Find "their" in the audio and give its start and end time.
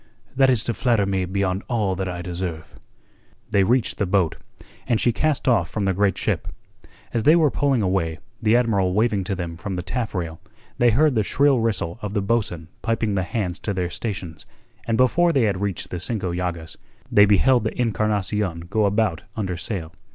13.75-13.91